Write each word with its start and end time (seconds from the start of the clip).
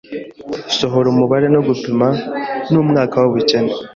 Sohora 0.77 1.07
umubare 1.13 1.47
no 1.55 1.61
gupima 1.67 2.07
mumwaka 2.71 3.15
wubukene 3.21 3.71